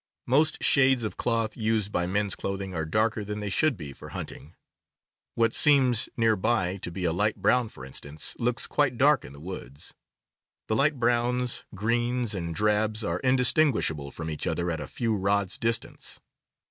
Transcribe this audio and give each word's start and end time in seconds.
Most 0.25 0.63
shades 0.63 1.03
of 1.03 1.15
cloth 1.15 1.55
used 1.55 1.91
for 1.91 2.07
men's 2.07 2.33
clothing 2.35 2.73
are 2.73 2.87
darker 2.87 3.23
than 3.23 3.39
they 3.39 3.51
should 3.51 3.77
be 3.77 3.93
for 3.93 4.09
hunting. 4.09 4.55
What 5.35 5.53
seems, 5.53 6.09
near 6.17 6.35
by, 6.35 6.77
to 6.77 6.89
be 6.89 7.03
a 7.05 7.13
light 7.13 7.35
brown, 7.35 7.69
for 7.69 7.85
instance, 7.85 8.35
looks 8.39 8.65
quite 8.65 8.97
dark 8.97 9.23
in 9.23 9.31
the 9.33 9.39
woods. 9.39 9.93
The 10.67 10.75
light 10.75 10.99
browns, 10.99 11.65
greens, 11.75 12.33
and 12.33 12.55
drabs 12.55 13.03
are 13.03 13.19
indistinguish 13.19 13.91
able 13.91 14.09
from 14.09 14.31
each 14.31 14.47
other 14.47 14.71
at 14.71 14.79
a 14.79 14.87
few 14.87 15.15
rods' 15.15 15.59
distance. 15.59 16.19